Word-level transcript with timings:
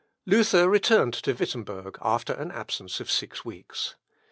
Luther 0.25 0.67
returned 0.67 1.13
to 1.13 1.31
Wittemberg 1.35 1.99
after 2.01 2.33
an 2.33 2.49
absence 2.49 2.99
of 2.99 3.11
six 3.11 3.45
weeks. 3.45 3.97